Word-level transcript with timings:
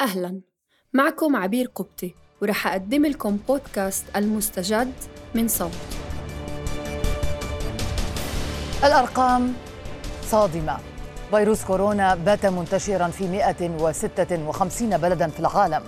أهلا. 0.00 0.40
معكم 0.92 1.36
عبير 1.36 1.66
قبطي 1.74 2.14
ورح 2.42 2.66
أقدم 2.66 3.06
لكم 3.06 3.38
بودكاست 3.48 4.04
المستجد 4.16 4.92
من 5.34 5.48
صوت. 5.48 5.70
الأرقام 8.84 9.52
صادمة. 10.22 10.78
فيروس 11.30 11.64
كورونا 11.64 12.14
بات 12.14 12.46
منتشرا 12.46 13.08
في 13.08 13.28
156 13.28 14.96
بلدا 14.96 15.28
في 15.28 15.40
العالم. 15.40 15.82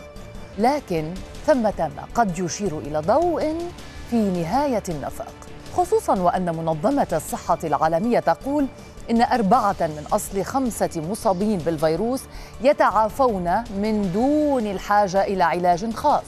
لكن 0.59 1.15
ثمة 1.47 1.91
ما 1.97 2.05
قد 2.15 2.39
يشير 2.39 2.79
إلى 2.79 2.99
ضوء 2.99 3.71
في 4.11 4.17
نهاية 4.17 4.83
النفق. 4.89 5.50
خصوصا 5.77 6.21
وأن 6.21 6.57
منظمة 6.57 7.07
الصحة 7.12 7.59
العالمية 7.64 8.18
تقول 8.21 8.66
إن 9.11 9.23
أربعة 9.23 9.77
من 9.80 10.04
أصل 10.12 10.45
خمسة 10.45 10.91
مصابين 11.11 11.59
بالفيروس 11.59 12.21
يتعافون 12.62 13.62
من 13.82 14.11
دون 14.12 14.67
الحاجة 14.67 15.25
إلى 15.25 15.45
علاج 15.45 15.90
خاص. 15.90 16.25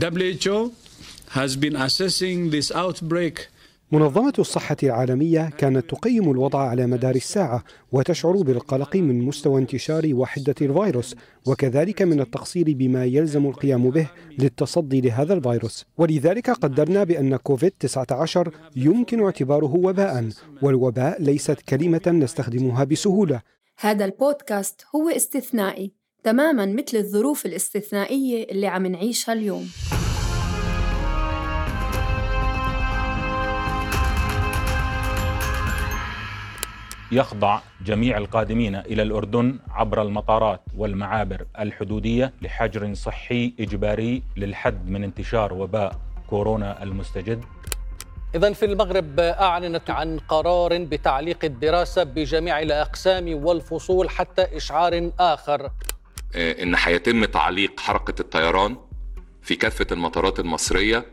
WHO 0.00 0.72
has 1.30 1.56
been 1.56 1.76
assessing 1.76 2.50
this 2.50 2.70
outbreak 2.70 3.48
منظمة 3.92 4.32
الصحة 4.38 4.76
العالمية 4.82 5.50
كانت 5.58 5.90
تقيم 5.90 6.30
الوضع 6.30 6.58
على 6.58 6.86
مدار 6.86 7.14
الساعة 7.14 7.64
وتشعر 7.92 8.42
بالقلق 8.42 8.96
من 8.96 9.22
مستوى 9.22 9.60
انتشار 9.60 10.10
وحدة 10.12 10.54
الفيروس 10.62 11.16
وكذلك 11.46 12.02
من 12.02 12.20
التقصير 12.20 12.64
بما 12.68 13.04
يلزم 13.04 13.46
القيام 13.46 13.90
به 13.90 14.08
للتصدي 14.38 15.00
لهذا 15.00 15.34
الفيروس. 15.34 15.84
ولذلك 15.98 16.50
قدرنا 16.50 17.04
بأن 17.04 17.36
كوفيد-19 17.36 18.50
يمكن 18.76 19.22
اعتباره 19.22 19.74
وباء 19.74 20.28
والوباء 20.62 21.22
ليست 21.22 21.60
كلمة 21.60 22.02
نستخدمها 22.06 22.84
بسهولة. 22.84 23.42
هذا 23.80 24.04
البودكاست 24.04 24.84
هو 24.94 25.08
استثنائي 25.08 25.92
تماما 26.24 26.66
مثل 26.66 26.96
الظروف 26.96 27.46
الاستثنائية 27.46 28.44
اللي 28.44 28.66
عم 28.66 28.86
نعيشها 28.86 29.32
اليوم. 29.32 29.68
يخضع 37.12 37.60
جميع 37.86 38.18
القادمين 38.18 38.74
إلى 38.74 39.02
الأردن 39.02 39.58
عبر 39.70 40.02
المطارات 40.02 40.60
والمعابر 40.76 41.46
الحدودية 41.58 42.32
لحجر 42.42 42.94
صحي 42.94 43.54
إجباري 43.60 44.22
للحد 44.36 44.90
من 44.90 45.04
انتشار 45.04 45.52
وباء 45.52 46.00
كورونا 46.30 46.82
المستجد. 46.82 47.44
إذا 48.34 48.52
في 48.52 48.64
المغرب 48.64 49.20
أعلنت 49.20 49.90
عن 49.90 50.18
قرار 50.18 50.78
بتعليق 50.78 51.44
الدراسة 51.44 52.02
بجميع 52.02 52.60
الأقسام 52.60 53.44
والفصول 53.44 54.10
حتى 54.10 54.56
إشعار 54.56 55.10
آخر. 55.20 55.70
إن 56.34 56.74
هيتم 56.78 57.24
تعليق 57.24 57.80
حركة 57.80 58.20
الطيران 58.20 58.76
في 59.42 59.54
كافة 59.56 59.86
المطارات 59.92 60.40
المصرية 60.40 61.06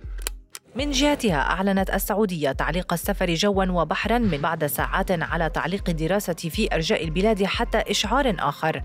من 0.75 0.91
جهتها 0.91 1.35
أعلنت 1.35 1.89
السعودية 1.89 2.51
تعليق 2.51 2.93
السفر 2.93 3.33
جوا 3.33 3.65
وبحرا 3.65 4.17
من 4.17 4.37
بعد 4.37 4.65
ساعات 4.65 5.11
على 5.11 5.49
تعليق 5.49 5.89
الدراسة 5.89 6.33
في 6.33 6.73
أرجاء 6.73 7.03
البلاد 7.03 7.43
حتى 7.43 7.77
إشعار 7.77 8.35
آخر. 8.39 8.83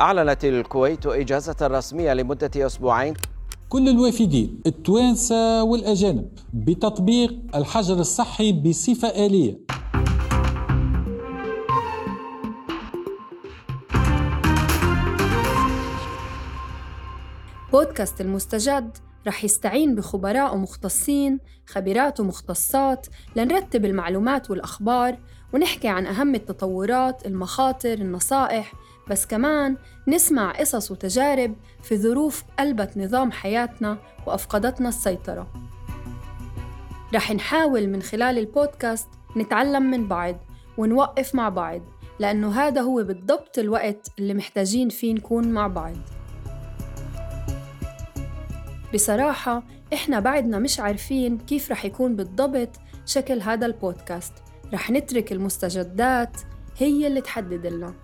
أعلنت 0.00 0.44
الكويت 0.44 1.06
إجازة 1.06 1.56
رسمية 1.62 2.14
لمدة 2.14 2.66
أسبوعين. 2.66 3.14
كل 3.68 3.88
الوافدين 3.88 4.60
التوانسة 4.66 5.62
والأجانب 5.62 6.28
بتطبيق 6.54 7.34
الحجر 7.54 7.94
الصحي 7.94 8.52
بصفة 8.52 9.08
آلية. 9.08 9.60
بودكاست 17.72 18.20
المستجد 18.20 18.96
رح 19.26 19.44
يستعين 19.44 19.94
بخبراء 19.94 20.54
ومختصين 20.54 21.38
خبيرات 21.66 22.20
ومختصات 22.20 23.06
لنرتب 23.36 23.84
المعلومات 23.84 24.50
والأخبار 24.50 25.18
ونحكي 25.52 25.88
عن 25.88 26.06
أهم 26.06 26.34
التطورات 26.34 27.26
المخاطر 27.26 27.92
النصائح. 27.92 28.72
بس 29.10 29.26
كمان 29.26 29.76
نسمع 30.08 30.52
قصص 30.52 30.90
وتجارب 30.90 31.54
في 31.82 31.98
ظروف 31.98 32.44
قلبت 32.58 32.96
نظام 32.96 33.32
حياتنا 33.32 33.98
وأفقدتنا 34.26 34.88
السيطرة. 34.88 35.46
رح 37.14 37.32
نحاول 37.32 37.86
من 37.86 38.02
خلال 38.02 38.38
البودكاست 38.38 39.08
نتعلم 39.36 39.82
من 39.82 40.08
بعض 40.08 40.36
ونوقف 40.78 41.34
مع 41.34 41.48
بعض 41.48 41.80
لأنه 42.18 42.52
هذا 42.52 42.80
هو 42.80 43.04
بالضبط 43.04 43.58
الوقت 43.58 44.08
اللي 44.18 44.34
محتاجين 44.34 44.88
فيه 44.88 45.14
نكون 45.14 45.48
مع 45.48 45.66
بعض. 45.66 45.96
بصراحة 48.94 49.62
إحنا 49.94 50.20
بعدنا 50.20 50.58
مش 50.58 50.80
عارفين 50.80 51.38
كيف 51.38 51.70
رح 51.70 51.84
يكون 51.84 52.16
بالضبط 52.16 52.68
شكل 53.06 53.40
هذا 53.40 53.66
البودكاست. 53.66 54.32
رح 54.72 54.90
نترك 54.90 55.32
المستجدات 55.32 56.36
هي 56.78 57.06
اللي 57.06 57.20
تحدد 57.20 57.66
لنا. 57.66 57.94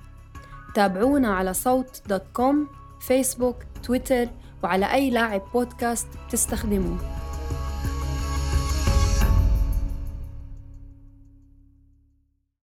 تابعونا 0.75 1.35
على 1.35 1.55
صوت 1.55 2.03
dot 2.09 2.23
com 2.33 2.69
فيسبوك 3.01 3.57
تويتر 3.83 4.29
وعلى 4.63 4.93
أي 4.93 5.11
لاعب 5.11 5.43
بودكاست 5.55 6.09
تستخدموه 6.31 6.99